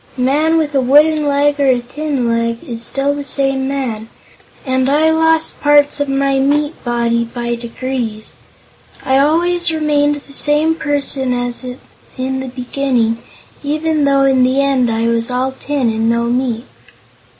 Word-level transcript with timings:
A 0.17 0.21
man 0.21 0.57
with 0.57 0.73
a 0.73 0.81
wooden 0.81 1.27
leg 1.27 1.59
or 1.59 1.67
a 1.67 1.79
tin 1.79 2.27
leg 2.27 2.63
is 2.63 2.83
still 2.83 3.13
the 3.13 3.23
same 3.23 3.67
man; 3.67 4.09
and, 4.65 4.89
as 4.89 4.95
I 4.95 5.11
lost 5.11 5.61
parts 5.61 5.99
of 5.99 6.09
my 6.09 6.39
meat 6.39 6.83
body 6.83 7.23
by 7.23 7.53
degrees, 7.53 8.35
I 9.05 9.19
always 9.19 9.69
remained 9.69 10.15
the 10.15 10.33
same 10.33 10.73
person 10.73 11.33
as 11.33 11.63
in 12.17 12.39
the 12.39 12.47
beginning, 12.47 13.19
even 13.61 14.05
though 14.05 14.23
in 14.23 14.41
the 14.43 14.59
end 14.59 14.89
I 14.89 15.05
was 15.05 15.29
all 15.29 15.51
tin 15.51 15.91
and 15.91 16.09
no 16.09 16.23
meat." 16.23 16.65